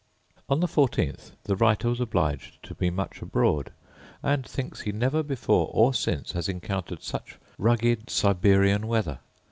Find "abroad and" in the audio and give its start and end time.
3.21-4.43